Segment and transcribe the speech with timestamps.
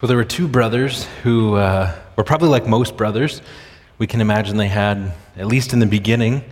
[0.00, 3.42] Well, there were two brothers who uh, were probably like most brothers.
[3.98, 6.44] We can imagine they had, at least in the beginning,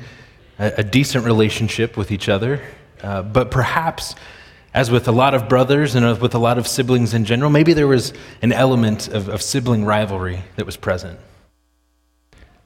[0.59, 2.61] a, a decent relationship with each other.
[3.01, 4.17] Uh, but perhaps,
[4.75, 7.73] as with a lot of brothers and with a lot of siblings in general, maybe
[7.73, 8.13] there was
[8.43, 11.21] an element of, of sibling rivalry that was present.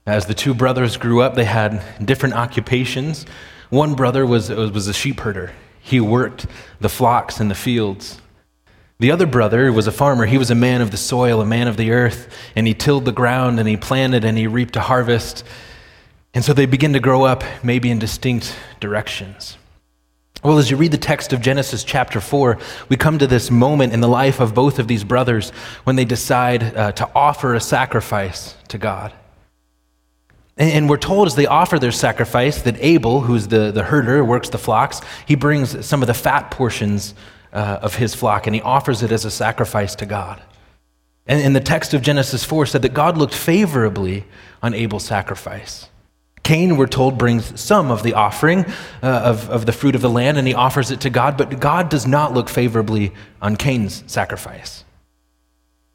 [0.07, 3.27] As the two brothers grew up, they had different occupations.
[3.69, 6.47] One brother was, was a sheep herder, he worked
[6.81, 8.19] the flocks in the fields.
[9.01, 10.27] The other brother was a farmer.
[10.27, 13.07] He was a man of the soil, a man of the earth, and he tilled
[13.07, 15.43] the ground and he planted and he reaped a harvest.
[16.35, 19.57] And so they begin to grow up maybe in distinct directions.
[20.45, 22.59] Well, as you read the text of Genesis chapter 4,
[22.91, 25.49] we come to this moment in the life of both of these brothers
[25.85, 29.15] when they decide uh, to offer a sacrifice to God.
[30.59, 34.23] And, and, we're told as they offer their sacrifice that Abel, who's the, the herder,
[34.23, 37.15] works the flocks, he brings some of the fat portions
[37.53, 40.43] uh, of his flock and he offers it as a sacrifice to God.
[41.27, 44.25] And, and the text of Genesis 4 said that God looked favorably
[44.63, 45.89] on Abel's sacrifice.
[46.43, 48.65] Cain, we're told, brings some of the offering
[49.03, 51.61] uh, of, of the fruit of the land and he offers it to God, but
[51.61, 54.85] God does not look favorably on Cain's sacrifice.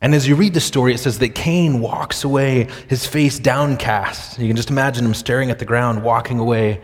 [0.01, 4.38] And as you read the story, it says that Cain walks away, his face downcast.
[4.38, 6.81] You can just imagine him staring at the ground, walking away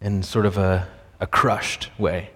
[0.00, 0.88] in sort of a,
[1.20, 2.30] a crushed way.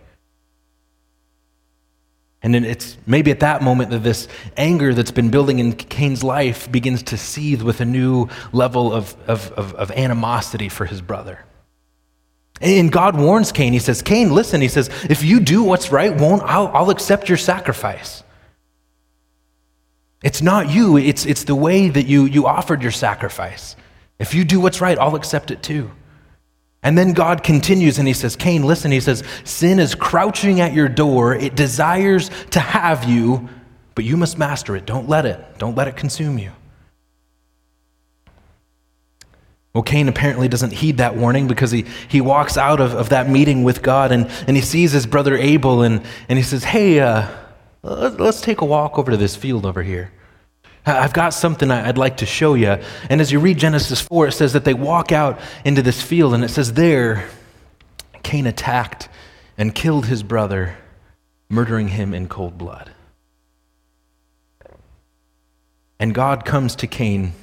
[2.43, 6.25] And then it's maybe at that moment that this anger that's been building in Cain's
[6.25, 11.03] life begins to seethe with a new level of, of, of, of animosity for his
[11.03, 11.45] brother.
[12.63, 13.73] And God warns Cain.
[13.73, 17.29] He says, Cain, listen, he says, if you do what's right, won't I'll, I'll accept
[17.29, 18.23] your sacrifice.
[20.23, 23.77] It's not you, it's, it's the way that you, you offered your sacrifice.
[24.19, 25.91] If you do what's right, I'll accept it too.
[26.83, 30.73] And then God continues and he says, Cain, listen, he says, sin is crouching at
[30.73, 31.35] your door.
[31.35, 33.49] It desires to have you,
[33.95, 34.87] but you must master it.
[34.87, 35.59] Don't let it.
[35.59, 36.53] Don't let it consume you.
[39.75, 43.29] Well, Cain apparently doesn't heed that warning because he, he walks out of, of that
[43.29, 46.99] meeting with God and, and he sees his brother Abel and, and he says, Hey,
[46.99, 47.29] uh,
[47.83, 50.11] let's take a walk over to this field over here.
[50.87, 52.79] I've got something I'd like to show you.
[53.09, 56.35] And as you read Genesis 4, it says that they walk out into this field,
[56.35, 57.29] and it says, There,
[58.23, 59.09] Cain attacked
[59.59, 60.77] and killed his brother,
[61.49, 62.91] murdering him in cold blood.
[65.99, 67.35] And God comes to Cain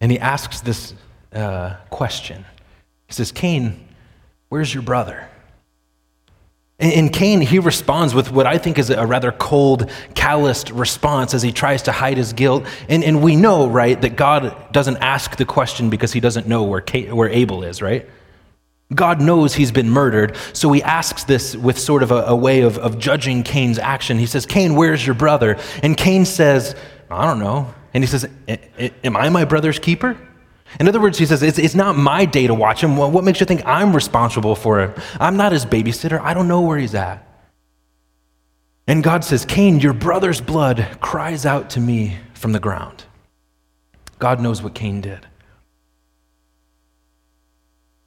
[0.00, 0.94] and he asks this
[1.32, 2.44] uh, question.
[3.06, 3.88] He says, Cain,
[4.48, 5.28] where's your brother?
[6.78, 11.42] In Cain, he responds with what I think is a rather cold, calloused response as
[11.42, 12.66] he tries to hide his guilt.
[12.88, 16.62] And, and we know, right, that God doesn't ask the question because he doesn't know
[16.62, 18.08] where, Cain, where Abel is, right?
[18.94, 22.62] God knows he's been murdered, so he asks this with sort of a, a way
[22.62, 24.16] of, of judging Cain's action.
[24.16, 25.58] He says, Cain, where's your brother?
[25.82, 26.76] And Cain says,
[27.10, 27.74] I don't know.
[27.92, 28.28] And he says,
[29.02, 30.16] Am I my brother's keeper?
[30.78, 32.96] In other words, he says, it's, it's not my day to watch him.
[32.96, 34.94] What makes you think I'm responsible for him?
[35.18, 36.20] I'm not his babysitter.
[36.20, 37.26] I don't know where he's at.
[38.86, 43.04] And God says, Cain, your brother's blood cries out to me from the ground.
[44.18, 45.26] God knows what Cain did.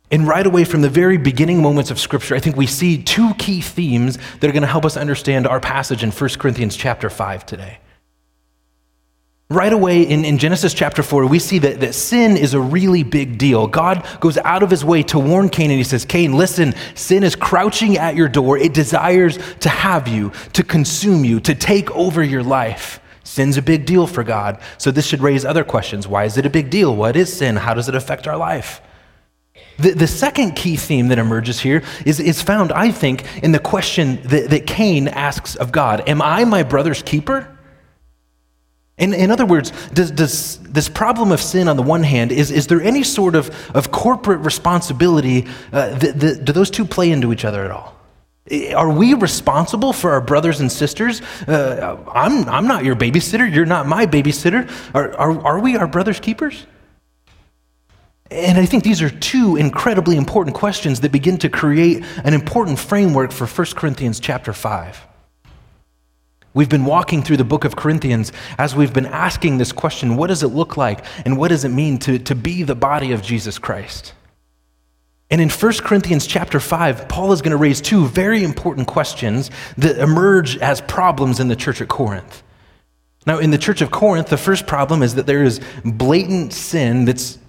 [0.09, 3.33] And right away from the very beginning moments of Scripture, I think we see two
[3.35, 7.09] key themes that are going to help us understand our passage in 1 Corinthians chapter
[7.09, 7.79] 5 today.
[9.51, 13.03] Right away in, in Genesis chapter 4, we see that, that sin is a really
[13.03, 13.67] big deal.
[13.67, 17.21] God goes out of his way to warn Cain, and he says, Cain, listen, sin
[17.21, 18.57] is crouching at your door.
[18.57, 23.01] It desires to have you, to consume you, to take over your life.
[23.25, 24.57] Sin's a big deal for God.
[24.77, 26.07] So this should raise other questions.
[26.07, 26.95] Why is it a big deal?
[26.95, 27.57] What is sin?
[27.57, 28.79] How does it affect our life?
[29.77, 33.59] The, the second key theme that emerges here is, is found, I think, in the
[33.59, 37.50] question that, that Cain asks of God Am I my brother's keeper?
[39.01, 42.51] In, in other words, does, does this problem of sin on the one hand, is,
[42.51, 45.47] is there any sort of, of corporate responsibility?
[45.73, 47.95] Uh, the, the, do those two play into each other at all?
[48.75, 51.21] Are we responsible for our brothers and sisters?
[51.47, 53.51] Uh, I'm, I'm not your babysitter.
[53.51, 54.69] You're not my babysitter.
[54.93, 56.67] Are, are, are we our brother's keepers?
[58.29, 62.77] And I think these are two incredibly important questions that begin to create an important
[62.77, 65.07] framework for 1 Corinthians chapter 5.
[66.53, 70.27] We've been walking through the book of Corinthians as we've been asking this question what
[70.27, 73.21] does it look like and what does it mean to, to be the body of
[73.21, 74.13] Jesus Christ?
[75.29, 79.49] And in 1 Corinthians chapter 5, Paul is going to raise two very important questions
[79.77, 82.43] that emerge as problems in the church at Corinth.
[83.25, 87.05] Now, in the church of Corinth, the first problem is that there is blatant sin
[87.05, 87.39] that's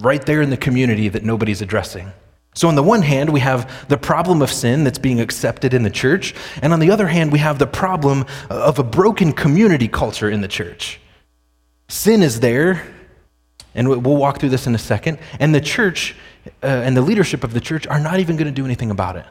[0.00, 2.10] right there in the community that nobody's addressing.
[2.54, 5.82] So, on the one hand, we have the problem of sin that's being accepted in
[5.82, 9.88] the church, and on the other hand, we have the problem of a broken community
[9.88, 11.00] culture in the church.
[11.88, 12.86] Sin is there,
[13.74, 16.14] and we'll walk through this in a second, and the church
[16.62, 19.16] uh, and the leadership of the church are not even going to do anything about
[19.16, 19.26] it.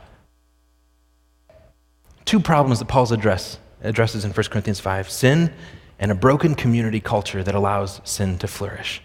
[2.26, 5.54] Two problems that Paul's address, addresses in 1 Corinthians 5 sin
[6.00, 9.02] and a broken community culture that allows sin to flourish.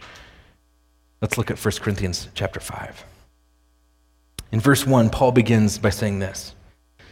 [1.20, 3.04] Let's look at 1 Corinthians chapter 5.
[4.50, 6.54] In verse 1, Paul begins by saying this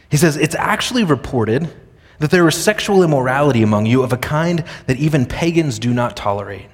[0.09, 1.73] He says, It's actually reported
[2.19, 6.17] that there is sexual immorality among you of a kind that even pagans do not
[6.17, 6.69] tolerate.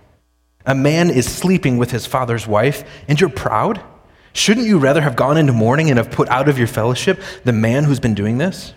[0.66, 3.84] A man is sleeping with his father's wife, and you're proud?
[4.32, 7.52] Shouldn't you rather have gone into mourning and have put out of your fellowship the
[7.52, 8.74] man who's been doing this?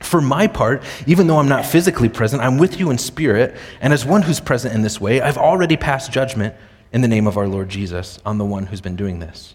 [0.00, 3.92] For my part, even though I'm not physically present, I'm with you in spirit, and
[3.92, 6.54] as one who's present in this way, I've already passed judgment
[6.90, 9.54] in the name of our Lord Jesus on the one who's been doing this.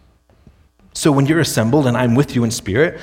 [0.96, 3.00] So when you're assembled and I'm with you in spirit,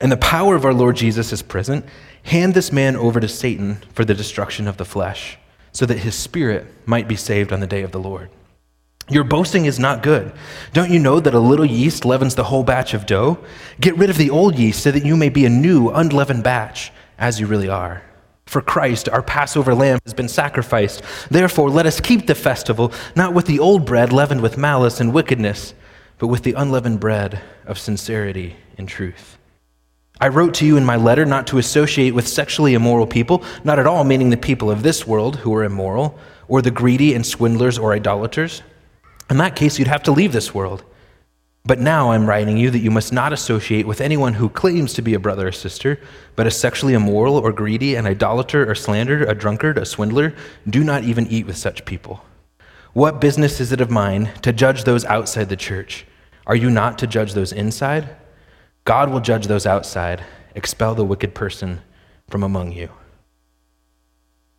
[0.00, 1.86] and the power of our Lord Jesus is present,
[2.24, 5.38] hand this man over to Satan for the destruction of the flesh,
[5.72, 8.30] so that his spirit might be saved on the day of the Lord.
[9.08, 10.32] Your boasting is not good.
[10.72, 13.38] Don't you know that a little yeast leavens the whole batch of dough?
[13.80, 16.92] Get rid of the old yeast so that you may be a new, unleavened batch,
[17.18, 18.02] as you really are.
[18.46, 21.02] For Christ, our Passover lamb, has been sacrificed.
[21.30, 25.12] Therefore, let us keep the festival, not with the old bread leavened with malice and
[25.12, 25.74] wickedness
[26.20, 29.38] but with the unleavened bread of sincerity and truth.
[30.20, 33.78] I wrote to you in my letter not to associate with sexually immoral people, not
[33.78, 37.24] at all meaning the people of this world who are immoral, or the greedy and
[37.24, 38.62] swindlers or idolaters.
[39.30, 40.84] In that case, you'd have to leave this world.
[41.64, 45.02] But now I'm writing you that you must not associate with anyone who claims to
[45.02, 45.98] be a brother or sister,
[46.36, 50.34] but is sexually immoral or greedy, an idolater or slanderer, a drunkard, a swindler.
[50.68, 52.22] Do not even eat with such people.
[52.92, 56.04] What business is it of mine to judge those outside the church?
[56.50, 58.08] Are you not to judge those inside?
[58.84, 60.24] God will judge those outside.
[60.56, 61.80] Expel the wicked person
[62.28, 62.88] from among you.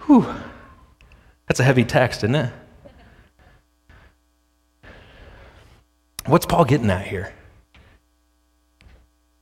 [0.06, 0.26] Whew.
[1.50, 2.54] That's a heavy text, isn't it?
[6.28, 7.34] What's Paul getting at here?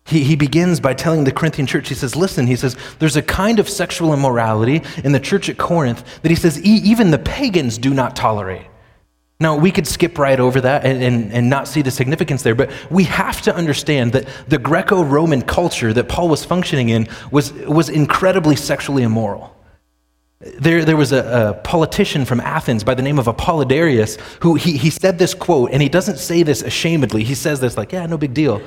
[0.08, 3.22] He, he begins by telling the Corinthian church, he says, Listen, he says, there's a
[3.22, 7.78] kind of sexual immorality in the church at Corinth that he says even the pagans
[7.78, 8.66] do not tolerate.
[9.42, 12.56] Now, we could skip right over that and, and, and not see the significance there,
[12.56, 17.08] but we have to understand that the Greco Roman culture that Paul was functioning in
[17.32, 19.56] was, was incredibly sexually immoral.
[20.42, 24.76] There, there was a, a, politician from Athens by the name of Apollodorus who he,
[24.76, 27.24] he said this quote, and he doesn't say this ashamedly.
[27.24, 28.62] He says this like, yeah, no big deal.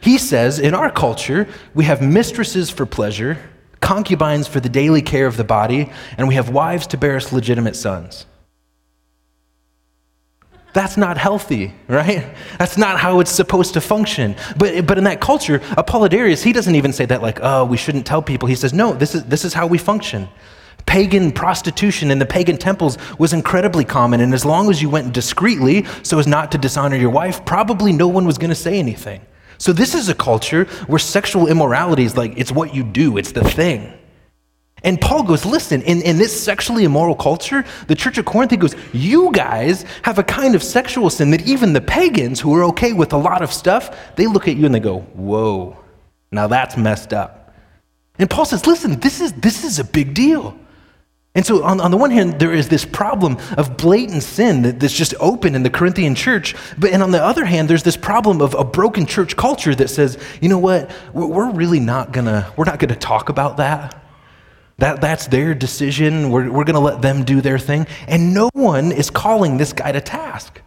[0.00, 3.38] He says, in our culture, we have mistresses for pleasure,
[3.80, 7.32] concubines for the daily care of the body, and we have wives to bear us
[7.32, 8.26] legitimate sons.
[10.76, 12.22] That's not healthy, right?
[12.58, 14.36] That's not how it's supposed to function.
[14.58, 18.04] But, but in that culture, Apollodorus, he doesn't even say that like, oh, we shouldn't
[18.04, 18.46] tell people.
[18.46, 20.28] He says, no, this is, this is how we function.
[20.84, 25.14] Pagan prostitution in the pagan temples was incredibly common, and as long as you went
[25.14, 28.78] discreetly so as not to dishonor your wife, probably no one was going to say
[28.78, 29.22] anything.
[29.56, 33.32] So this is a culture where sexual immorality is like, it's what you do, it's
[33.32, 33.94] the thing.
[34.86, 38.56] And Paul goes, listen, in, in this sexually immoral culture, the church of Corinth, he
[38.56, 42.62] goes, you guys have a kind of sexual sin that even the pagans who are
[42.66, 45.76] okay with a lot of stuff, they look at you and they go, whoa,
[46.30, 47.52] now that's messed up.
[48.20, 50.56] And Paul says, listen, this is, this is a big deal.
[51.34, 54.78] And so, on, on the one hand, there is this problem of blatant sin that,
[54.78, 56.54] that's just open in the Corinthian church.
[56.78, 59.90] But and on the other hand, there's this problem of a broken church culture that
[59.90, 64.05] says, you know what, we're really not gonna, we're not gonna talk about that.
[64.78, 66.30] That, that's their decision.
[66.30, 67.86] We're, we're going to let them do their thing.
[68.06, 70.60] And no one is calling this guy to task.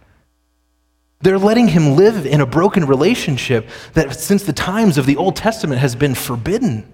[1.21, 5.35] They're letting him live in a broken relationship that, since the times of the Old
[5.35, 6.91] Testament, has been forbidden.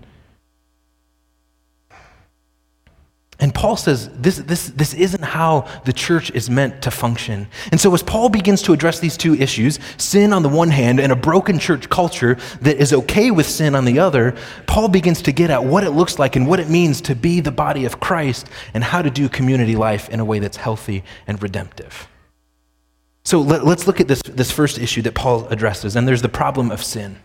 [3.39, 7.47] And Paul says this, this, this isn't how the church is meant to function.
[7.71, 11.01] And so, as Paul begins to address these two issues sin on the one hand
[11.01, 14.35] and a broken church culture that is okay with sin on the other
[14.67, 17.39] Paul begins to get at what it looks like and what it means to be
[17.39, 21.03] the body of Christ and how to do community life in a way that's healthy
[21.27, 22.07] and redemptive.
[23.23, 26.29] So, let, us look at this, this first issue that Paul addresses, and there's the
[26.29, 27.17] problem of sin.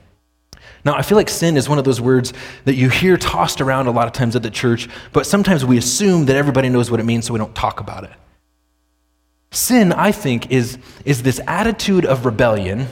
[0.85, 2.33] Now, I feel like sin is one of those words
[2.65, 5.77] that you hear tossed around a lot of times at the church, but sometimes we
[5.77, 8.13] assume that everybody knows what it means, so we don't talk about it.
[9.51, 12.87] Sin, I think, is, is this attitude of rebellion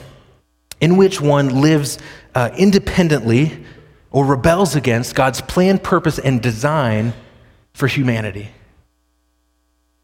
[0.81, 1.97] in which one lives
[2.35, 3.65] uh, independently
[4.11, 7.13] or rebels against God's plan, purpose, and design
[7.73, 8.49] for humanity.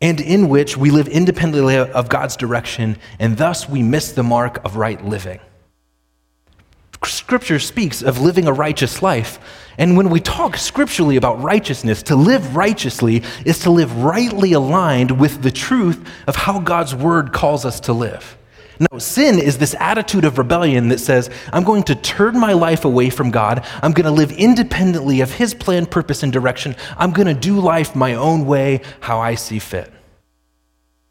[0.01, 4.63] And in which we live independently of God's direction, and thus we miss the mark
[4.63, 5.39] of right living.
[7.05, 9.39] Scripture speaks of living a righteous life.
[9.77, 15.19] And when we talk scripturally about righteousness, to live righteously is to live rightly aligned
[15.19, 18.37] with the truth of how God's word calls us to live.
[18.79, 22.83] No, sin is this attitude of rebellion that says, I'm going to turn my life
[22.83, 23.65] away from God.
[23.81, 26.75] I'm going to live independently of His plan, purpose, and direction.
[26.97, 29.91] I'm going to do life my own way, how I see fit.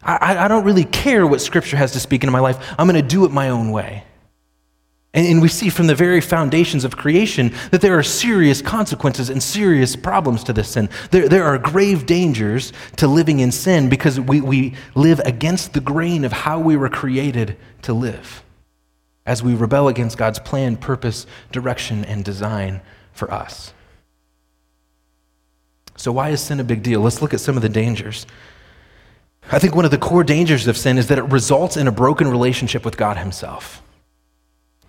[0.03, 2.75] I, I don't really care what Scripture has to speak into my life.
[2.77, 4.03] I'm going to do it my own way.
[5.15, 9.31] And, and we see from the very foundations of creation that there are serious consequences
[9.31, 10.89] and serious problems to this sin.
[11.09, 15.79] There, there are grave dangers to living in sin because we, we live against the
[15.79, 18.43] grain of how we were created to live
[19.25, 22.81] as we rebel against God's plan, purpose, direction, and design
[23.11, 23.73] for us.
[25.97, 26.99] So, why is sin a big deal?
[26.99, 28.27] Let's look at some of the dangers.
[29.51, 31.91] I think one of the core dangers of sin is that it results in a
[31.91, 33.81] broken relationship with God Himself.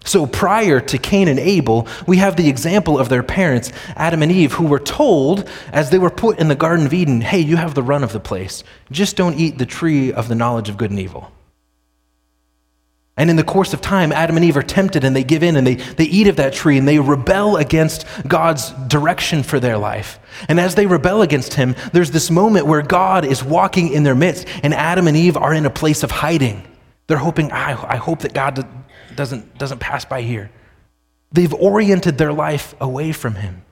[0.07, 4.31] So prior to Cain and Abel, we have the example of their parents, Adam and
[4.31, 7.57] Eve, who were told as they were put in the Garden of Eden, hey, you
[7.57, 8.63] have the run of the place.
[8.91, 11.33] Just don't eat the tree of the knowledge of good and evil.
[13.19, 15.57] And in the course of time, Adam and Eve are tempted and they give in
[15.57, 19.79] and they, they eat of that tree and they rebel against God's direction for their
[19.79, 20.21] life.
[20.49, 24.15] And as they rebel against Him, there's this moment where God is walking in their
[24.15, 26.63] midst and Adam and Eve are in a place of hiding.
[27.07, 28.67] They're hoping, I, I hope that God
[29.17, 30.51] doesn't, doesn't pass by here.
[31.33, 33.63] They've oriented their life away from him.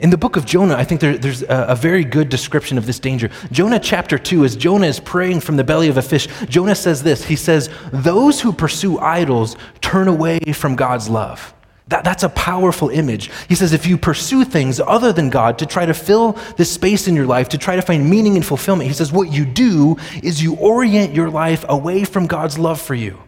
[0.00, 2.86] In the book of Jonah, I think there, there's a, a, very good description of
[2.86, 3.30] this danger.
[3.50, 7.02] Jonah chapter 2, as Jonah is praying from the belly of a fish, Jonah says
[7.02, 11.52] this He says, Those who pursue idols turn away from God's love.
[11.88, 13.30] That, that's a powerful image.
[13.48, 17.08] He says, if you pursue things other than God to try to fill this space
[17.08, 19.96] in your life, to try to find meaning and fulfillment, he says, what you do
[20.22, 23.18] is you orient your life away from God's love for you.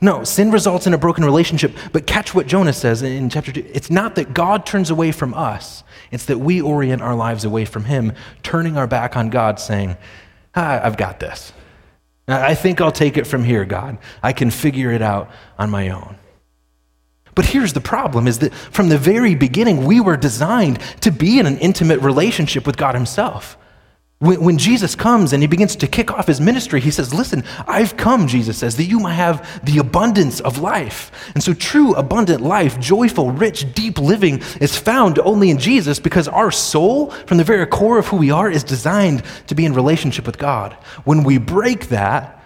[0.00, 1.72] No, sin results in a broken relationship.
[1.92, 3.66] But catch what Jonah says in chapter 2.
[3.72, 7.64] It's not that God turns away from us, it's that we orient our lives away
[7.64, 8.12] from Him,
[8.42, 9.96] turning our back on God, saying,
[10.54, 11.52] ah, I've got this.
[12.28, 13.98] I think I'll take it from here, God.
[14.22, 16.16] I can figure it out on my own.
[17.34, 21.38] But here's the problem is that from the very beginning, we were designed to be
[21.38, 23.56] in an intimate relationship with God Himself.
[24.20, 27.44] When, when, Jesus comes and he begins to kick off his ministry, he says, Listen,
[27.68, 31.12] I've come, Jesus says, that you might have the abundance of life.
[31.34, 36.26] And so, true, abundant life, joyful, rich, deep living is found only in Jesus because
[36.26, 39.72] our soul, from the very core of who we are, is designed to be in
[39.72, 40.72] relationship with God.
[41.04, 42.42] When we break that,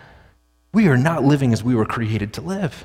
[0.74, 2.84] we are not living as we were created to live.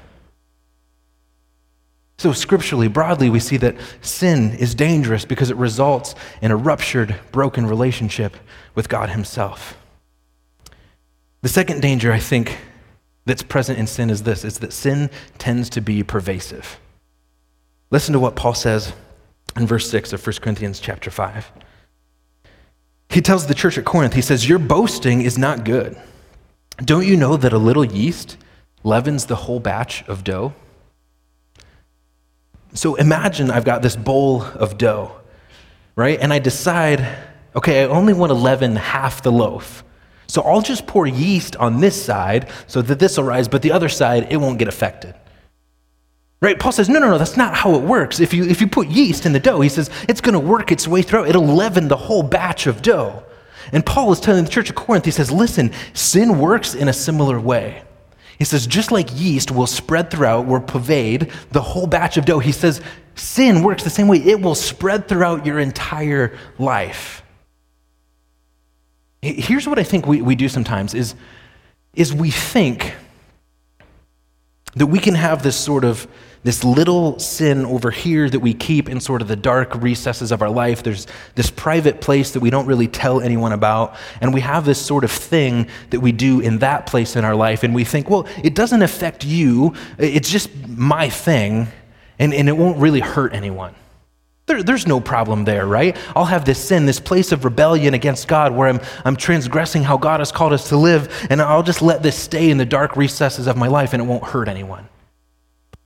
[2.19, 7.15] So, scripturally, broadly, we see that sin is dangerous because it results in a ruptured,
[7.31, 8.35] broken relationship
[8.73, 9.77] with God Himself.
[11.43, 12.57] The second danger, I think,
[13.25, 16.79] that's present in sin is this is that sin tends to be pervasive.
[17.91, 18.93] Listen to what Paul says
[19.55, 21.51] in verse 6 of 1 Corinthians chapter 5.
[23.09, 25.95] He tells the church at Corinth, he says, Your boasting is not good.
[26.77, 28.37] Don't you know that a little yeast
[28.83, 30.53] leavens the whole batch of dough?
[32.77, 35.19] So imagine I've got this bowl of dough,
[35.95, 36.19] right?
[36.21, 37.07] And I decide,
[37.55, 39.83] okay, I only want to leaven half the loaf.
[40.27, 43.71] So I'll just pour yeast on this side so that this will rise, but the
[43.71, 45.15] other side, it won't get affected.
[46.39, 46.59] Right?
[46.59, 48.19] Paul says, no, no, no, that's not how it works.
[48.19, 50.71] If you, if you put yeast in the dough, he says, it's going to work
[50.71, 51.25] its way through.
[51.25, 53.23] It'll leaven the whole batch of dough.
[53.71, 56.93] And Paul is telling the church of Corinth, he says, listen, sin works in a
[56.93, 57.81] similar way.
[58.37, 62.39] He says, just like yeast will spread throughout, will pervade the whole batch of dough,
[62.39, 62.81] he says,
[63.15, 64.17] sin works the same way.
[64.17, 67.23] It will spread throughout your entire life.
[69.21, 71.15] Here's what I think we, we do sometimes is,
[71.95, 72.93] is we think
[74.77, 76.07] that we can have this sort of
[76.43, 80.41] this little sin over here that we keep in sort of the dark recesses of
[80.41, 80.81] our life.
[80.81, 81.05] There's
[81.35, 83.97] this private place that we don't really tell anyone about.
[84.21, 87.35] And we have this sort of thing that we do in that place in our
[87.35, 87.63] life.
[87.63, 91.67] And we think, well, it doesn't affect you, it's just my thing,
[92.17, 93.75] and, and it won't really hurt anyone.
[94.47, 95.95] There, there's no problem there, right?
[96.15, 99.97] I'll have this sin, this place of rebellion against God where I'm, I'm transgressing how
[99.97, 102.95] God has called us to live, and I'll just let this stay in the dark
[102.95, 104.87] recesses of my life and it won't hurt anyone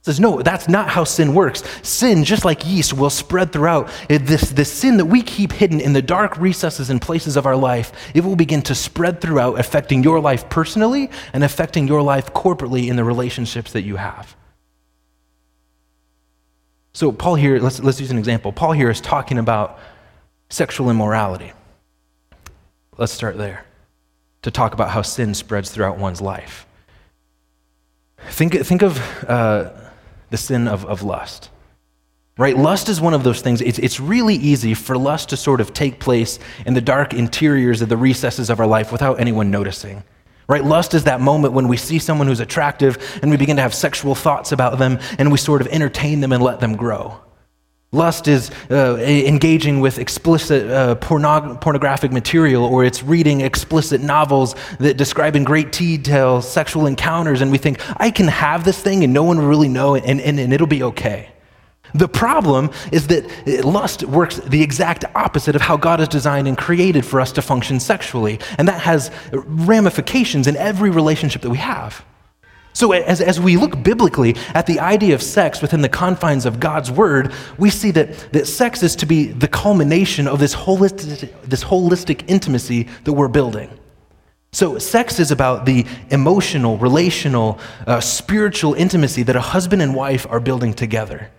[0.04, 1.64] says, no, that's not how sin works.
[1.88, 3.88] Sin, just like yeast, will spread throughout.
[4.10, 7.56] This, this sin that we keep hidden in the dark recesses and places of our
[7.56, 12.34] life, it will begin to spread throughout, affecting your life personally and affecting your life
[12.34, 14.36] corporately in the relationships that you have.
[17.02, 18.52] So, Paul here, let's, let's use an example.
[18.52, 19.80] Paul here is talking about
[20.52, 21.52] sexual immorality.
[22.96, 23.66] Let's start there
[24.44, 26.68] to talk about how sin spreads throughout one's life.
[28.30, 29.72] Think, think of uh,
[30.30, 31.50] the sin of, of lust.
[32.38, 32.56] Right?
[32.56, 33.62] Lust is one of those things.
[33.62, 37.82] It's, it's really easy for lust to sort of take place in the dark interiors
[37.82, 40.04] of the recesses of our life without anyone noticing.
[40.52, 40.66] Right?
[40.66, 43.74] Lust is that moment when we see someone who's attractive and we begin to have
[43.74, 47.18] sexual thoughts about them and we sort of entertain them and let them grow.
[47.94, 54.56] Lust is uh, engaging with explicit uh, pornog- pornographic material, or it's reading explicit novels
[54.80, 59.06] that describe in great detail sexual encounters, and we think, I can have this thing
[59.06, 61.30] and no one will really know and, and, and it'll be okay.
[61.94, 66.58] The problem is that lust works the exact opposite of how God has designed and
[66.58, 71.58] created for us to function sexually, and that has ramifications in every relationship that we
[71.58, 72.04] have.
[72.74, 76.60] So, as, as we look biblically at the idea of sex within the confines of
[76.60, 81.34] God's word, we see that, that sex is to be the culmination of this holistic,
[81.44, 83.70] this holistic intimacy that we're building.
[84.54, 90.26] So, sex is about the emotional, relational, uh, spiritual intimacy that a husband and wife
[90.30, 91.30] are building together.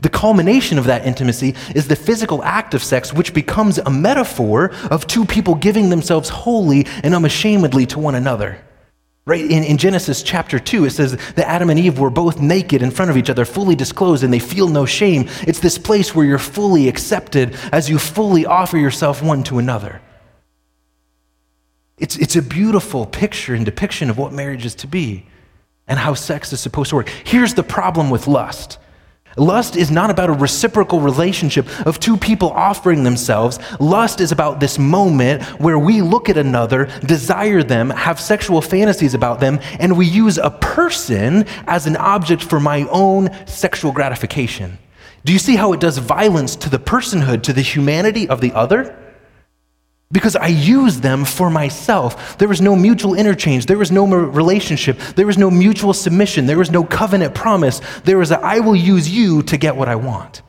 [0.00, 4.70] The culmination of that intimacy is the physical act of sex, which becomes a metaphor
[4.90, 8.58] of two people giving themselves wholly and unashamedly to one another.
[9.26, 9.44] Right?
[9.44, 12.90] In, in, Genesis chapter 2, it says that Adam and Eve were both naked in
[12.90, 15.28] front of each other, fully disclosed, and they feel no shame.
[15.46, 20.00] It's this place where you're fully accepted as you fully offer yourself one to another.
[21.98, 25.26] It's, it's a beautiful picture and depiction of what marriage is to be
[25.86, 27.08] and how sex is supposed to work.
[27.08, 28.78] Here's the problem with lust
[29.38, 33.58] Lust is not about a reciprocal relationship of two people offering themselves.
[33.80, 39.14] Lust is about this moment where we look at another, desire them, have sexual fantasies
[39.14, 44.78] about them, and we use a person as an object for my own sexual gratification.
[45.24, 48.52] Do you see how it does violence to the personhood, to the humanity of the
[48.52, 49.07] other?
[50.10, 52.38] Because I use them for myself.
[52.38, 53.66] There was no mutual interchange.
[53.66, 54.98] There was no relationship.
[55.16, 56.46] There was no mutual submission.
[56.46, 57.80] There was no covenant promise.
[58.04, 60.42] There was a I will use you to get what I want.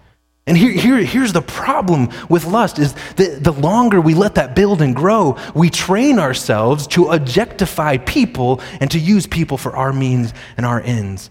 [0.48, 4.56] And here, here, here's the problem with lust is that the longer we let that
[4.56, 9.93] build and grow, we train ourselves to objectify people and to use people for our
[9.93, 11.30] means and our ends.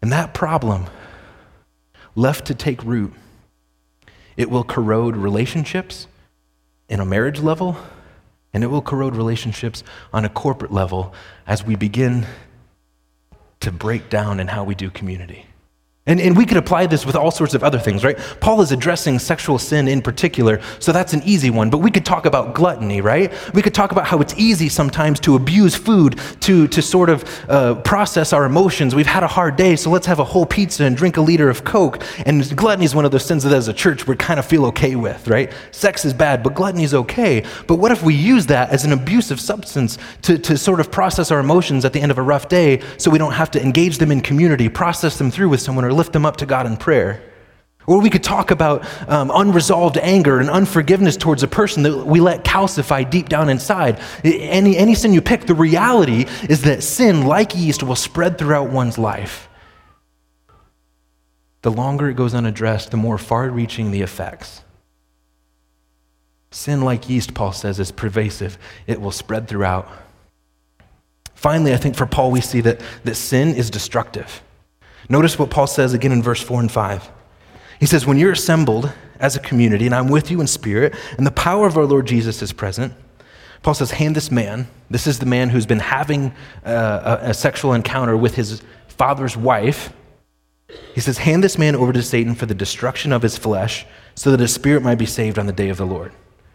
[0.00, 0.86] And that problem,
[2.14, 3.12] left to take root,
[4.36, 6.06] it will corrode relationships
[6.94, 7.76] in a marriage level,
[8.52, 11.12] and it will corrode relationships on a corporate level
[11.44, 12.24] as we begin
[13.58, 15.44] to break down in how we do community.
[16.06, 18.18] And, and we could apply this with all sorts of other things, right?
[18.38, 21.70] Paul is addressing sexual sin in particular, so that's an easy one.
[21.70, 23.32] But we could talk about gluttony, right?
[23.54, 27.24] We could talk about how it's easy sometimes to abuse food, to, to sort of
[27.48, 28.94] uh, process our emotions.
[28.94, 31.48] We've had a hard day, so let's have a whole pizza and drink a liter
[31.48, 32.04] of Coke.
[32.26, 34.66] And gluttony is one of those sins that as a church we kind of feel
[34.66, 35.50] okay with, right?
[35.70, 37.46] Sex is bad, but gluttony is okay.
[37.66, 41.30] But what if we use that as an abusive substance to, to sort of process
[41.30, 43.96] our emotions at the end of a rough day so we don't have to engage
[43.96, 46.76] them in community, process them through with someone or lift them up to God in
[46.76, 47.22] prayer.
[47.86, 52.20] Or we could talk about um, unresolved anger and unforgiveness towards a person that we
[52.20, 54.00] let calcify deep down inside.
[54.22, 58.70] Any, any sin you pick, the reality is that sin, like yeast, will spread throughout
[58.70, 59.48] one's life.
[61.60, 64.62] The longer it goes unaddressed, the more far reaching the effects.
[66.50, 69.90] Sin, like yeast, Paul says, is pervasive, it will spread throughout.
[71.34, 74.42] Finally, I think for Paul, we see that, that sin is destructive.
[75.08, 77.10] Notice what Paul says again in verse 4 and 5.
[77.80, 81.26] He says, When you're assembled as a community, and I'm with you in spirit, and
[81.26, 82.94] the power of our Lord Jesus is present,
[83.62, 86.32] Paul says, Hand this man, this is the man who's been having
[86.64, 89.92] uh, a, a sexual encounter with his father's wife.
[90.94, 94.30] He says, Hand this man over to Satan for the destruction of his flesh, so
[94.30, 96.12] that his spirit might be saved on the day of the Lord.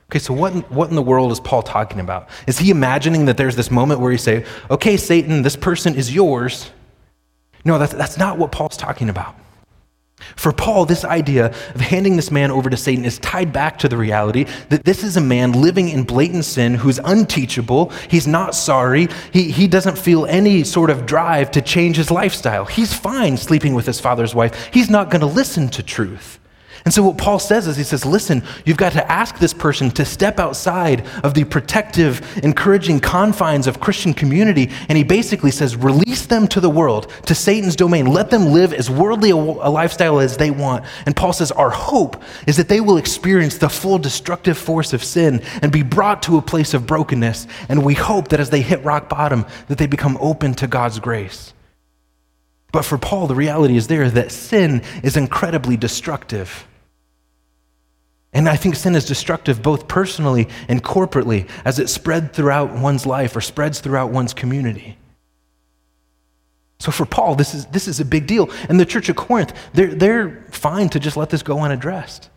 [0.09, 2.29] Okay, so what in, what in the world is Paul talking about?
[2.47, 6.13] Is he imagining that there's this moment where he say, okay, Satan, this person is
[6.13, 6.71] yours,
[7.65, 9.35] no, that's, that's not what Paul's talking about.
[10.35, 13.87] For Paul, this idea of handing this man over to Satan is tied back to
[13.87, 17.91] the reality that this is a man living in blatant sin who's unteachable.
[18.09, 19.07] He's not sorry.
[19.31, 22.65] He, he doesn't feel any sort of drive to change his lifestyle.
[22.65, 24.69] He's fine sleeping with his father's wife.
[24.73, 26.38] He's not going to listen to truth.
[26.85, 29.91] And so, what Paul says is, he says, listen, you've got to ask this person
[29.91, 34.69] to step outside of the protective, encouraging confines of Christian community.
[34.87, 38.05] And he basically says, release them to the world, to Satan's domain.
[38.05, 40.85] Let them live as worldly a, lifestyle as they want.
[41.05, 45.03] And Paul says, our hope is that they will experience the full destructive force of
[45.03, 47.47] sin and be brought to a place of brokenness.
[47.67, 50.99] And we hope that as they hit rock bottom, that they become open to God's
[50.99, 51.53] grace.
[52.71, 56.67] But for Paul, the reality is there that sin is incredibly destructive.
[58.31, 63.05] And I think sin is destructive both personally and corporately as it spread throughout one's
[63.05, 64.97] life or spreads throughout one's community.
[66.79, 68.49] So for Paul, this is, this is a big deal.
[68.69, 72.29] And the church of Corinth, they're, they're fine to just let this go unaddressed.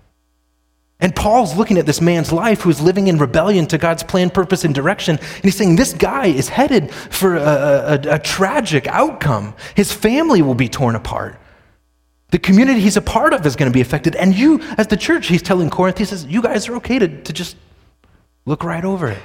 [0.99, 4.65] And Paul's looking at this man's life who's living in rebellion to God's plan, purpose,
[4.65, 5.19] and direction.
[5.19, 9.55] And he's saying, This guy is headed for a, a, a, tragic outcome.
[9.75, 11.41] His family will be torn apart.
[12.33, 14.17] The community he's a part of is going to be affected.
[14.17, 17.23] And you, as the church, he's telling Corinth, he says, You guys are okay to,
[17.23, 17.57] to just
[18.47, 19.23] look right over it.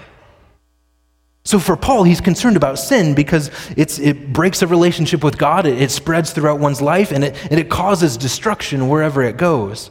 [1.46, 5.82] So for Paul, he's concerned about sin because it breaks a relationship with God, it,
[5.82, 9.90] it spreads throughout one's life, and it, and it causes destruction wherever it goes.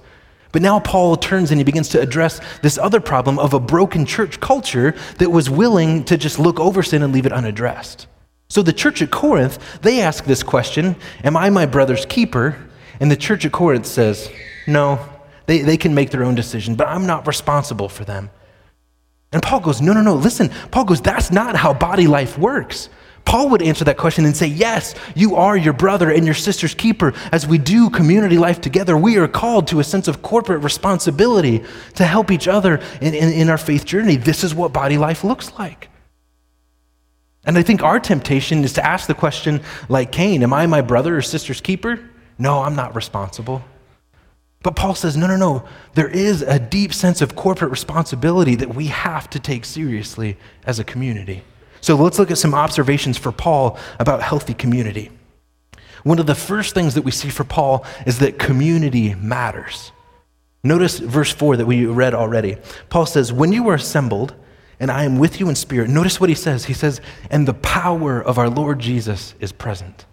[0.53, 4.05] But now Paul turns and he begins to address this other problem of a broken
[4.05, 8.07] church culture that was willing to just look over sin and leave it unaddressed.
[8.49, 12.66] So the church at Corinth, they ask this question Am I my brother's keeper?
[13.01, 14.31] And the church at Corinth says,
[14.67, 14.99] No,
[15.47, 18.31] they, they can make their own decision, but I'm not responsible for them.
[19.33, 20.51] And Paul goes, No, no, no, listen.
[20.71, 22.89] Paul goes, That's not how body life works.
[23.27, 26.75] Paul would answer that question and say, Yes, you are your brother and your sister's
[26.75, 27.13] keeper.
[27.33, 31.65] As we do community life together, we are called to a sense of corporate responsibility
[31.97, 34.17] to help each other in, in, in, our faith journey.
[34.17, 35.91] This is what body life looks like.
[37.45, 40.81] And I think our temptation is to ask the question, like Cain, Am I my
[40.81, 41.99] brother or sister's keeper?
[42.39, 43.63] No, I'm not responsible.
[44.63, 45.65] But Paul says, no, no, no.
[45.95, 50.79] There is a deep sense of corporate responsibility that we have to take seriously as
[50.79, 51.45] a community.
[51.81, 55.11] So let's look at some observations for Paul about healthy community.
[56.03, 59.93] One of the first things that we see for Paul is that community matters.
[60.65, 62.57] Notice verse 4 that we read already.
[62.91, 64.35] Paul says, When you are assembled,
[64.81, 66.65] and I am with you in spirit, notice what he says.
[66.65, 70.07] He says, And the power of our Lord Jesus is present.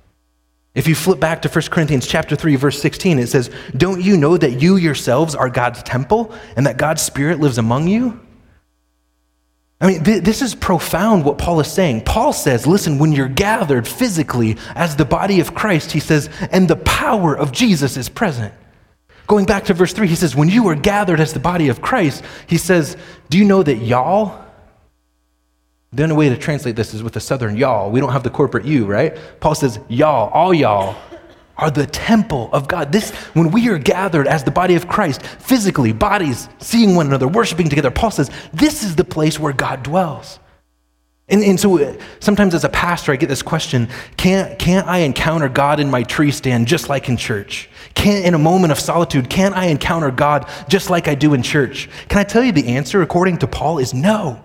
[0.76, 4.18] If you flip back to 1 Corinthians chapter 3 verse 16 it says, "Don't you
[4.18, 8.20] know that you yourselves are God's temple and that God's spirit lives among you?"
[9.84, 12.06] I mean, th- this is profound what Paul is saying.
[12.06, 16.70] Paul says, listen, when you're gathered physically as the body of Christ, he says, and
[16.70, 18.54] the power of Jesus is present.
[19.28, 21.82] Going back to verse 3, he says, when you are gathered as the body of
[21.82, 22.96] Christ, he says,
[23.30, 24.43] do you know that y'all,
[25.94, 27.92] the only way to translate this is with a southern y'all.
[27.92, 29.18] We don't have the corporate you, right?
[29.40, 30.96] Paul says, y'all, all y'all
[31.58, 32.92] are the temple of God.
[32.92, 37.28] This, when we are gathered as the body of Christ, physically, bodies, seeing one another,
[37.28, 40.40] worshiping together, Paul says, this is the place where God dwells.
[41.30, 45.00] And, and so uh, sometimes as a pastor, I get this question can't, can't I
[45.00, 47.70] encounter God in my tree stand just like in church?
[47.94, 51.42] Can't, in a moment of solitude, can't I encounter God just like I do in
[51.42, 51.90] church?
[52.10, 54.44] Can I tell you the answer, according to Paul, is no.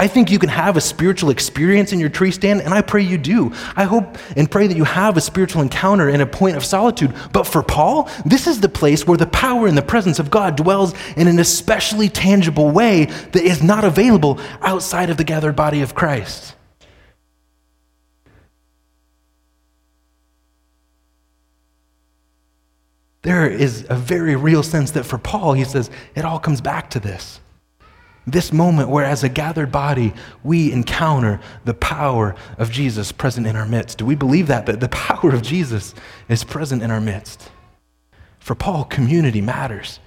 [0.00, 3.02] I think you can have a spiritual experience in your tree stand, and I pray
[3.02, 3.52] you do.
[3.74, 7.12] I hope and pray that you have a spiritual encounter in a point of solitude.
[7.32, 10.56] But for Paul, this is the place where the power and the presence of God
[10.56, 15.82] dwells in an especially tangible way that is not available outside of the gathered body
[15.82, 16.54] of Christ.
[23.22, 26.88] There is a very real sense that for Paul, he says, it all comes back
[26.90, 27.40] to this.
[28.30, 30.12] This moment where, as a gathered body,
[30.44, 33.98] we encounter the power of Jesus present in our midst.
[33.98, 34.66] Do we believe that?
[34.66, 35.94] That the power of Jesus
[36.28, 37.50] is present in our midst?
[38.38, 39.98] For Paul, community matters.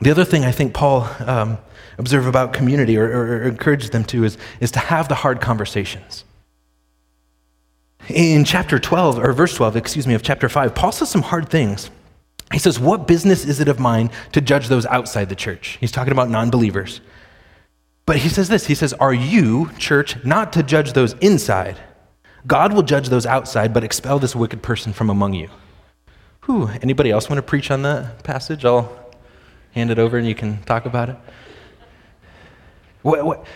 [0.00, 1.58] The other thing I think Paul um,
[1.98, 5.40] observe about community or, or, or encourages them to is, is to have the hard
[5.40, 6.24] conversations.
[8.08, 11.50] In chapter 12, or verse 12, excuse me, of chapter 5, Paul says some hard
[11.50, 11.90] things.
[12.52, 15.76] He says, What business is it of mine to judge those outside the church?
[15.80, 17.00] He's talking about non believers.
[18.06, 21.78] But he says this He says, Are you, church, not to judge those inside?
[22.46, 25.50] God will judge those outside, but expel this wicked person from among you.
[26.46, 28.64] Whew, anybody else want to preach on that passage?
[28.64, 29.12] I'll
[29.72, 31.16] hand it over and you can talk about it.
[33.02, 33.46] What, what,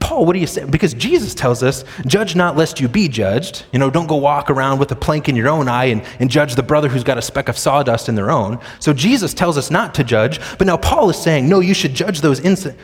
[0.00, 0.64] Paul, what do you say?
[0.64, 3.64] Because Jesus tells us, judge not lest you be judged.
[3.72, 6.28] You know, don't go walk around with a plank in your own eye and, and
[6.28, 8.58] judge the brother who's got a speck of sawdust in their own.
[8.80, 11.94] So Jesus tells us not to judge, but now Paul is saying, no, you should
[11.94, 12.76] judge those inside.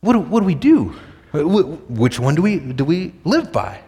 [0.00, 0.94] What do, what do we do?
[1.32, 3.80] Which one do we, do we live by?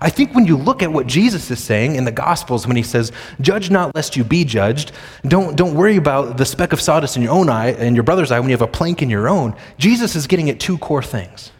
[0.00, 2.82] I think when you look at what Jesus is saying in the Gospels when he
[2.82, 4.92] says, Judge not lest you be judged,
[5.26, 8.30] don't, don't worry about the speck of sawdust in your own eye and your brother's
[8.30, 9.56] eye when you have a plank in your own.
[9.76, 11.50] Jesus is getting at two core things.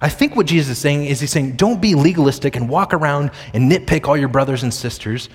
[0.00, 3.30] I think what Jesus is saying is he's saying, don't be legalistic and walk around
[3.54, 5.28] and nitpick all your brothers and sisters.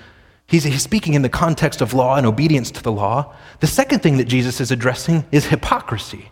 [0.46, 3.34] He's, he's speaking in the context of law and obedience to the law.
[3.60, 6.30] The second thing that Jesus is addressing is hypocrisy.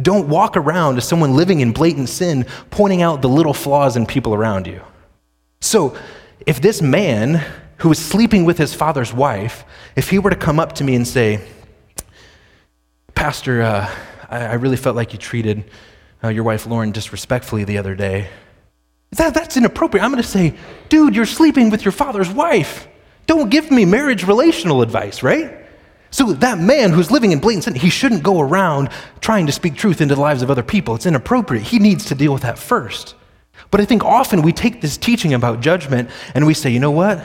[0.00, 4.06] Don't walk around as someone living in blatant sin, pointing out the little flaws in
[4.06, 4.82] people around you.
[5.60, 5.96] So,
[6.46, 7.44] if this man
[7.78, 9.64] who was sleeping with his father's wife,
[9.96, 11.40] if he were to come up to me and say,
[13.14, 13.90] Pastor, uh,
[14.28, 15.64] I, I, really felt like you treated
[16.22, 18.28] uh, your wife Lauren disrespectfully the other day.
[19.12, 20.04] That, that's inappropriate.
[20.04, 20.54] I'm going to say,
[20.88, 22.88] dude, you're sleeping with your father's wife.
[23.26, 25.66] Don't give me marriage relational advice, right?
[26.10, 28.90] So that man who's living in blatant sin, he shouldn't go around
[29.20, 30.94] trying to speak truth into the lives of other people.
[30.94, 31.64] It's inappropriate.
[31.64, 33.14] He needs to deal with that first.
[33.70, 36.90] But I think often we take this teaching about judgment and we say, you know
[36.90, 37.24] what?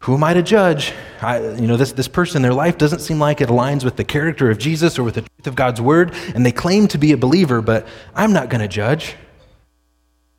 [0.00, 0.92] Who am I to judge?
[1.22, 4.04] I, you know, this, this person, their life doesn't seem like it aligns with the
[4.04, 7.12] character of Jesus or with the truth of God's word, and they claim to be
[7.12, 9.16] a believer, but I'm not going to judge.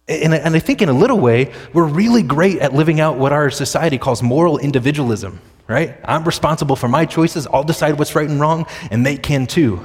[0.08, 3.34] And, and I think in a little way, we're really great at living out what
[3.34, 5.98] our society calls moral individualism, right?
[6.06, 7.48] I'm responsible for my choices.
[7.48, 9.84] I'll decide what's right and wrong, and they can too.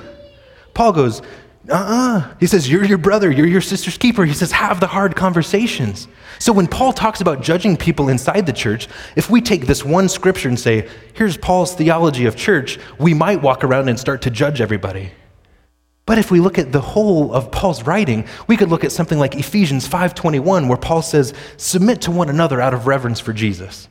[0.74, 1.22] Paul goes,
[1.70, 2.18] uh-uh.
[2.18, 4.24] uh He says, You're your brother, you're your sister's keeper.
[4.24, 6.08] He says, Have the hard conversations.
[6.38, 10.08] So when Paul talks about judging people inside the church, if we take this one
[10.08, 14.30] scripture and say, Here's Paul's theology of church, we might walk around and start to
[14.30, 15.12] judge everybody.
[16.06, 19.18] But if we look at the whole of Paul's writing, we could look at something
[19.18, 23.86] like Ephesians 5:21 where Paul says, "Submit to one another out of reverence for Jesus."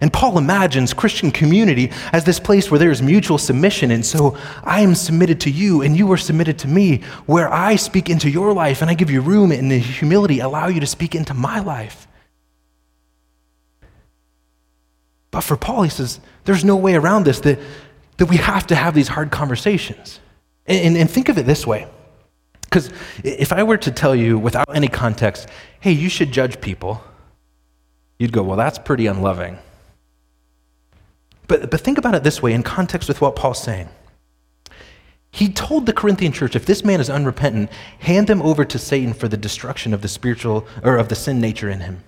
[0.00, 3.90] And Paul imagines Christian community as this place where there is mutual submission.
[3.90, 7.76] And so I am submitted to you, and you are submitted to me, where I
[7.76, 10.86] speak into your life and I give you room and the humility allow you to
[10.86, 12.06] speak into my life.
[15.30, 17.58] But for Paul, he says, there's no way around this, that,
[18.18, 20.20] that we have to have these hard conversations.
[20.66, 21.86] And, and, and think of it this way.
[22.62, 22.90] Because
[23.22, 25.48] if I were to tell you without any context,
[25.80, 27.02] hey, you should judge people,
[28.18, 29.58] you'd go, well, that's pretty unloving.
[31.48, 33.88] But, but think about it this way in context with what Paul's saying.
[35.30, 39.12] He told the Corinthian church, if this man is unrepentant, hand him over to Satan
[39.12, 42.02] for the destruction of the spiritual or of the sin nature in him.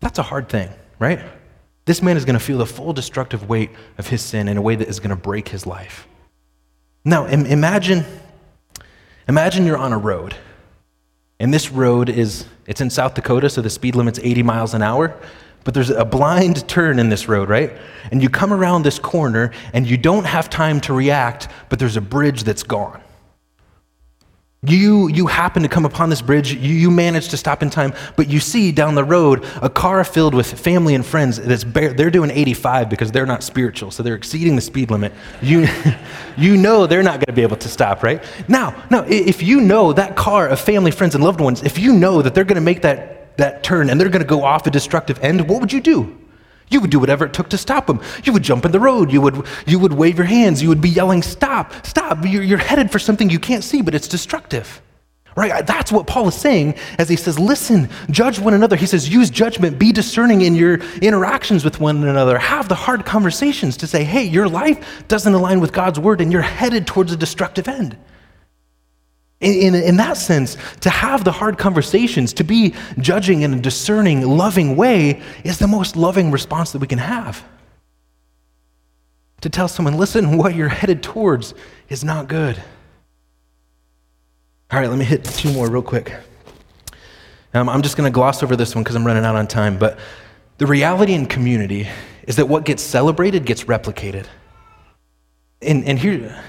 [0.00, 1.20] That's a hard thing, right?
[1.84, 4.62] This man is going to feel the full destructive weight of his sin in a
[4.62, 6.08] way that is going to break his life.
[7.04, 8.04] Now, imagine
[9.28, 10.34] imagine you're on a road.
[11.38, 14.82] And this road is it's in South Dakota, so the speed limit's 80 miles an
[14.82, 15.18] hour.
[15.64, 17.76] But there's a blind turn in this road, right?
[18.10, 21.96] And you come around this corner and you don't have time to react, but there's
[21.96, 23.02] a bridge that's gone.
[24.62, 27.94] You, you happen to come upon this bridge, you, you manage to stop in time,
[28.16, 31.94] but you see down the road a car filled with family and friends that's bare,
[31.94, 35.14] they're doing 85 because they're not spiritual, so they're exceeding the speed limit.
[35.40, 35.66] You,
[36.36, 38.22] you know they're not going to be able to stop, right?
[38.48, 41.94] Now, now, if you know that car of family, friends, and loved ones, if you
[41.94, 44.66] know that they're going to make that that turn and they're going to go off
[44.66, 46.16] a destructive end, what would you do?
[46.70, 48.00] You would do whatever it took to stop them.
[48.22, 49.12] You would jump in the road.
[49.12, 50.62] You would, you would wave your hands.
[50.62, 52.24] You would be yelling, Stop, stop.
[52.24, 54.80] You're, you're headed for something you can't see, but it's destructive.
[55.36, 55.66] Right?
[55.66, 58.76] That's what Paul is saying as he says, Listen, judge one another.
[58.76, 62.38] He says, Use judgment, be discerning in your interactions with one another.
[62.38, 66.32] Have the hard conversations to say, Hey, your life doesn't align with God's word and
[66.32, 67.96] you're headed towards a destructive end.
[69.40, 73.60] In, in, in, that sense, to have the hard conversations, to be judging in a
[73.60, 77.42] discerning, loving way, is the most loving response that we can have.
[79.40, 81.54] To tell someone, listen, what you're headed towards
[81.88, 82.62] is not good.
[84.70, 86.14] All right, let me hit two more real quick.
[87.54, 89.78] Um, I'm just going to gloss over this one because I'm running out on time.
[89.78, 89.98] But
[90.58, 91.88] the reality in community
[92.28, 94.26] is that what gets celebrated gets replicated.
[95.62, 96.40] And, and here,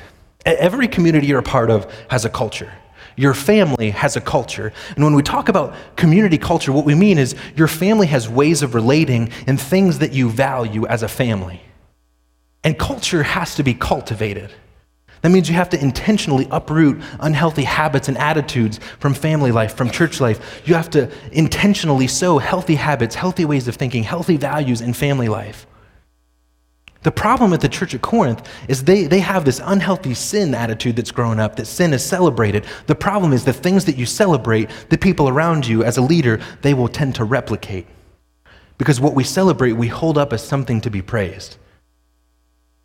[0.45, 2.71] every community you're a part of has a culture.
[3.15, 4.71] Your family has a culture.
[4.95, 8.63] And when we talk about community culture, what we mean is your family has ways
[8.63, 11.61] of relating and things that you value as a family.
[12.63, 14.51] And culture has to be cultivated.
[15.21, 19.91] That means you have to intentionally uproot unhealthy habits and attitudes from family life, from
[19.91, 20.61] church life.
[20.65, 25.29] You have to intentionally sow healthy habits, healthy ways of thinking, healthy values in family
[25.29, 25.67] life.
[27.03, 30.95] The problem at the church at Corinth is they, they have this unhealthy sin attitude
[30.95, 32.65] that's grown up, that sin is celebrated.
[32.85, 36.39] The problem is the things that you celebrate, the people around you as a leader,
[36.61, 37.87] they will tend to replicate.
[38.77, 41.57] Because what we celebrate, we hold up as something to be praised.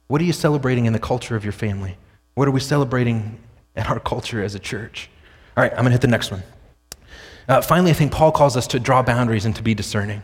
[0.09, 1.97] What are you celebrating in the culture of your family?
[2.35, 3.39] What are we celebrating
[3.75, 5.11] in our culture as a church?
[5.57, 6.43] All right, I'm going to hit the next one.
[7.49, 10.23] Uh, finally, I think Paul calls us to draw boundaries and to be discerning.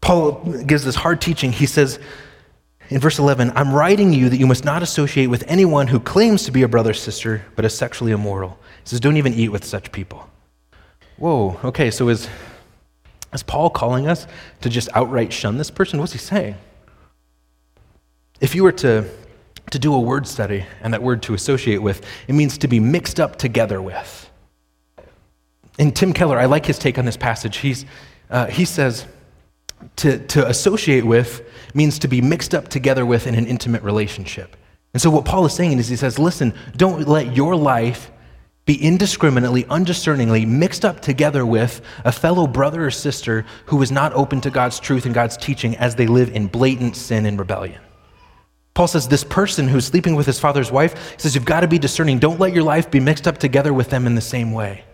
[0.00, 0.32] Paul
[0.66, 1.52] gives this hard teaching.
[1.52, 1.98] He says,
[2.88, 6.44] in verse 11, I'm writing you that you must not associate with anyone who claims
[6.44, 8.58] to be a brother or sister, but is sexually immoral.
[8.84, 10.28] He says, don't even eat with such people.
[11.16, 12.28] Whoa, okay, so is,
[13.32, 14.26] is Paul calling us
[14.60, 15.98] to just outright shun this person?
[15.98, 16.56] What's he saying?
[18.40, 19.08] If you were to,
[19.70, 22.78] to do a word study, and that word to associate with, it means to be
[22.78, 24.30] mixed up together with.
[25.78, 27.56] And Tim Keller, I like his take on this passage.
[27.58, 27.84] He's,
[28.30, 29.06] uh, he says,
[29.96, 31.42] to, to associate with
[31.74, 34.56] means to be mixed up together with in an intimate relationship.
[34.92, 38.10] And so, what Paul is saying is, he says, listen, don't let your life
[38.64, 44.12] be indiscriminately, undiscerningly mixed up together with a fellow brother or sister who is not
[44.14, 47.80] open to God's truth and God's teaching as they live in blatant sin and rebellion.
[48.74, 51.78] Paul says this person who's sleeping with his father's wife, says, You've got to be
[51.78, 52.18] discerning.
[52.18, 54.84] Don't let your life be mixed up together with them in the same way.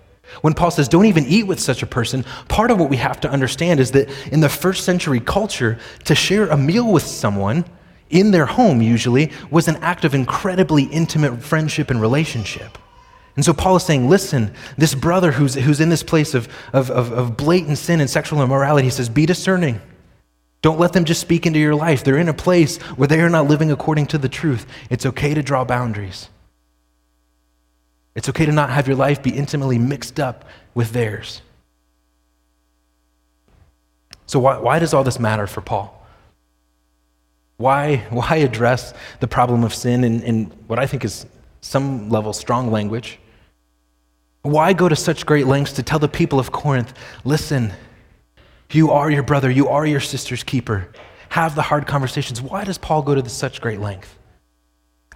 [0.40, 3.20] When Paul says, Don't even eat with such a person, part of what we have
[3.20, 7.64] to understand is that in the first century culture, to share a meal with someone
[8.10, 12.78] in their home usually was an act of incredibly intimate friendship and relationship.
[13.34, 16.90] And so Paul is saying, listen, this brother who's, who's in this place of, of,
[16.90, 19.80] of, of blatant sin and sexual immorality, he says, be discerning.
[20.60, 22.04] Don't let them just speak into your life.
[22.04, 24.66] They're in a place where they are not living according to the truth.
[24.90, 26.28] It's okay to draw boundaries.
[28.14, 30.44] It's okay to not have your life be intimately mixed up
[30.74, 31.42] with theirs.
[34.26, 35.98] So, why, why does all this matter for Paul?
[37.56, 41.26] Why, why address the problem of sin in, in what I think is
[41.60, 43.18] some level strong language?
[44.42, 46.92] Why go to such great lengths to tell the people of Corinth,
[47.24, 47.72] listen,
[48.72, 50.88] you are your brother, you are your sister's keeper?
[51.28, 52.42] Have the hard conversations.
[52.42, 54.18] Why does Paul go to such great length?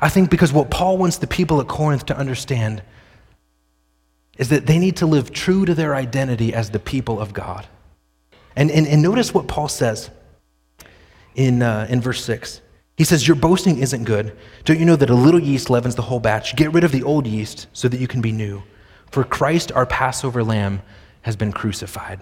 [0.00, 2.82] I think because what Paul wants the people at Corinth to understand
[4.38, 7.66] is that they need to live true to their identity as the people of God.
[8.54, 10.10] And, and, and notice what Paul says
[11.34, 12.60] in, uh, in verse 6.
[12.96, 14.36] He says, Your boasting isn't good.
[14.64, 16.56] Don't you know that a little yeast leavens the whole batch?
[16.56, 18.62] Get rid of the old yeast so that you can be new.
[19.10, 20.82] For Christ, our Passover lamb,
[21.22, 22.20] has been crucified.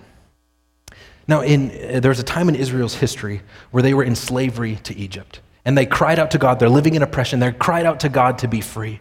[1.26, 4.76] Now, in, uh, there was a time in Israel's history where they were in slavery
[4.84, 5.40] to Egypt.
[5.64, 6.58] And they cried out to God.
[6.58, 7.40] They're living in oppression.
[7.40, 9.00] They cried out to God to be free.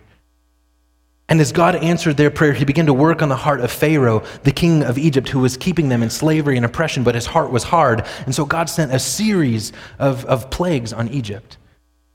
[1.30, 4.24] And as God answered their prayer, he began to work on the heart of Pharaoh,
[4.44, 7.52] the king of Egypt, who was keeping them in slavery and oppression, but his heart
[7.52, 8.06] was hard.
[8.26, 11.58] And so God sent a series of, of plagues on Egypt.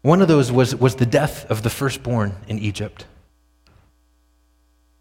[0.03, 3.07] One of those was, was the death of the firstborn in Egypt.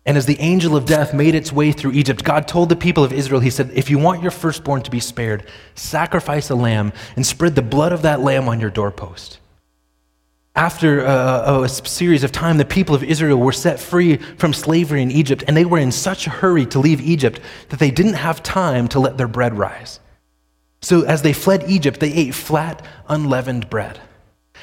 [0.07, 3.03] And as the angel of death made its way through Egypt, God told the people
[3.03, 6.93] of Israel, He said, If you want your firstborn to be spared, sacrifice a lamb
[7.17, 9.39] and spread the blood of that lamb on your doorpost.
[10.55, 14.15] After uh, uh, a, a, series of time, the people of Israel were set free
[14.15, 17.79] from slavery in Egypt, and they were in such a hurry to leave Egypt that
[17.79, 19.99] they didn't have time to let their bread rise.
[20.81, 23.99] So as they fled Egypt, they ate flat, unleavened bread.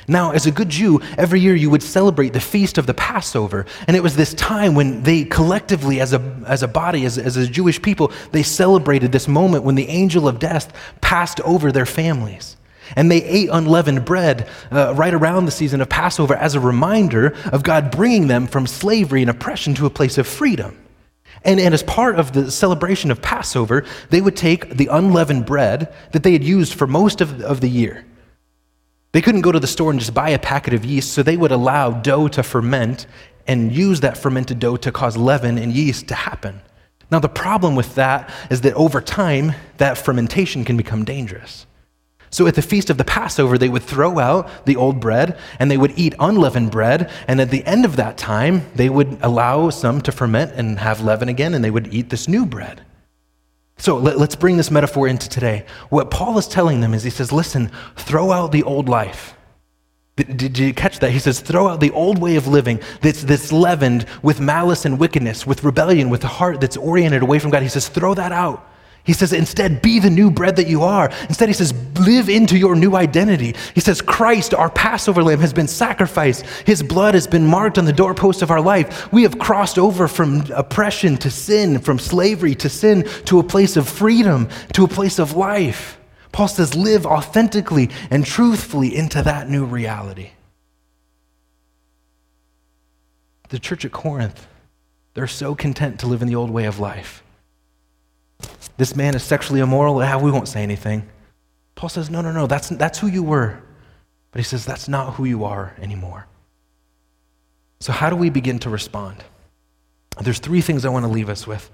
[0.06, 3.66] Now, as a good Jew, every year you would celebrate the feast of the Passover.
[3.86, 7.36] And it was this time when they collectively, as a, as a body, as, as
[7.36, 11.86] a Jewish people, they celebrated this moment when the angel of death passed over their
[11.86, 12.56] families.
[12.96, 17.34] And they ate unleavened bread uh, right around the season of Passover as a reminder
[17.50, 20.78] of God bringing them from slavery and oppression to a place of freedom.
[21.44, 25.94] And, and as part of the celebration of Passover, they would take the unleavened bread
[26.12, 28.04] that they had used for most of, of the year
[29.14, 31.36] they couldn't go to the store and just buy a packet of yeast, so they
[31.36, 33.06] would allow dough to ferment
[33.46, 36.60] and use that fermented dough to cause leaven and yeast to happen.
[37.12, 41.64] Now, the problem with that is that over time, that fermentation can become dangerous.
[42.30, 45.70] So at the feast of the Passover, they would throw out the old bread and
[45.70, 47.08] they would eat unleavened bread.
[47.28, 51.02] And at the end of that time, they would allow some to ferment and have
[51.02, 52.83] leaven again, and they would eat this new bread.
[53.76, 55.66] So let, us bring this metaphor into today.
[55.88, 59.34] What Paul is telling them is he says, listen, throw out the old life.
[60.16, 61.10] Did, did, you catch that?
[61.10, 64.98] He says, throw out the old way of living that's, that's leavened with malice and
[64.98, 67.62] wickedness, with rebellion, with a heart that's oriented away from God.
[67.62, 68.70] He says, throw that out.
[69.04, 71.10] He says, instead, be the new bread that you are.
[71.28, 73.54] Instead, he says, live into your new identity.
[73.74, 76.46] He says, Christ, our Passover lamb, has been sacrificed.
[76.66, 79.12] His blood has been marked on the doorpost of our life.
[79.12, 83.76] We have crossed over from oppression to sin, from slavery to sin, to a place
[83.76, 85.98] of freedom, to a place of life.
[86.32, 90.30] Paul says, live authentically and truthfully into that new reality.
[93.50, 94.46] The church at Corinth,
[95.12, 97.23] they're so content to live in the old way of life.
[98.76, 100.02] This man is sexually immoral.
[100.02, 101.08] Ah, we won't say anything.
[101.74, 103.60] Paul says, No, no, no, that's, that's who you were.
[104.30, 106.26] But he says, That's not who you are anymore.
[107.80, 109.22] So, how do we begin to respond?
[110.20, 111.70] There's three things I want to leave us with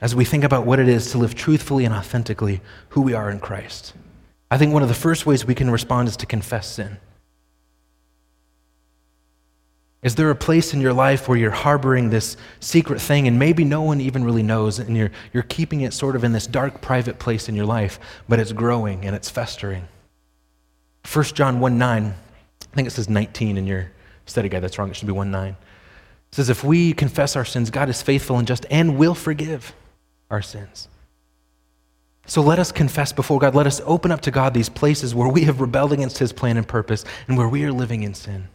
[0.00, 3.30] as we think about what it is to live truthfully and authentically who we are
[3.30, 3.94] in Christ.
[4.50, 6.98] I think one of the first ways we can respond is to confess sin.
[10.02, 13.64] Is there a place in your life where you're harboring this secret thing and maybe
[13.64, 16.80] no one even really knows and you're, you're keeping it sort of in this dark,
[16.80, 19.86] private place in your life, but it's growing and it's festering?
[21.10, 23.92] 1 John 1 9, I think it says 19 in your
[24.26, 24.60] study guide.
[24.60, 24.90] That's wrong.
[24.90, 25.50] It should be 1 9.
[25.50, 25.56] It
[26.34, 29.72] says, If we confess our sins, God is faithful and just and will forgive
[30.30, 30.88] our sins.
[32.26, 33.54] So let us confess before God.
[33.54, 36.56] Let us open up to God these places where we have rebelled against his plan
[36.56, 38.48] and purpose and where we are living in sin.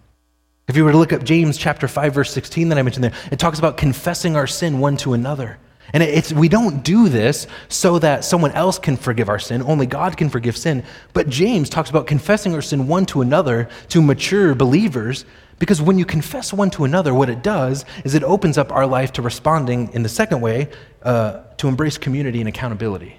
[0.68, 3.14] If you were to look up James chapter 5 verse 16 that I mentioned there,
[3.32, 5.58] it talks about confessing our sin one to another.
[5.94, 9.86] And it's we don't do this so that someone else can forgive our sin, only
[9.86, 10.84] God can forgive sin.
[11.14, 15.24] But James talks about confessing our sin one to another to mature believers
[15.58, 18.86] because when you confess one to another, what it does is it opens up our
[18.86, 20.68] life to responding in the second way
[21.02, 23.18] uh, to embrace community and accountability.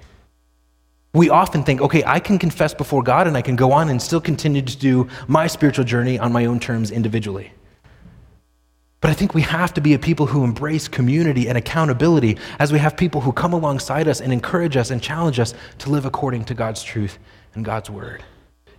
[1.15, 4.01] We often think, okay, I can confess before God and I can go on and
[4.01, 7.53] still continue to do my spiritual journey on my own terms individually.
[9.01, 12.73] But I think we have to be a people who embrace community and accountability as
[12.73, 16.05] we have people who come alongside us and encourage us and challenge us to live
[16.05, 17.19] according to God's truth
[17.55, 18.25] and God's word.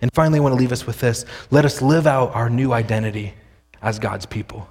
[0.02, 2.74] And finally, I want to leave us with this let us live out our new
[2.74, 3.34] identity
[3.82, 4.68] as God's people?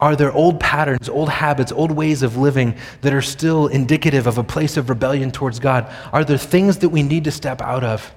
[0.00, 4.38] Are there old patterns, old habits, old ways of living that are still indicative of
[4.38, 5.92] a place of rebellion towards God?
[6.12, 8.12] Are there things that we need to step out of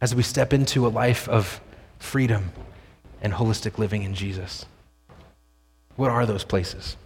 [0.00, 1.60] as we step into a life of
[1.98, 2.52] freedom
[3.20, 4.66] and holistic living in Jesus?
[5.96, 6.96] What are those places?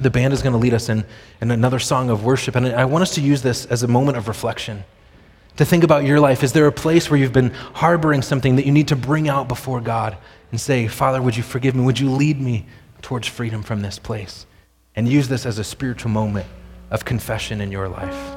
[0.00, 1.06] The band is going to lead us in,
[1.40, 4.18] in another song of worship, and I want us to use this as a moment
[4.18, 4.84] of reflection.
[5.56, 6.42] To think about your life.
[6.42, 9.48] Is there a place where you've been harboring something that you need to bring out
[9.48, 10.18] before God?
[10.50, 11.84] and say, Father, would you forgive me?
[11.84, 12.66] Would you lead me
[13.02, 14.46] towards freedom from this place?
[14.94, 16.46] And use this as a spiritual moment
[16.90, 18.35] of confession in your life.